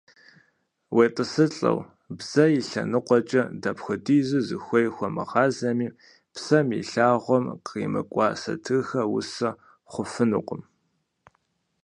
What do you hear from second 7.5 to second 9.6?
къримыкӀуа сатырхэр усэ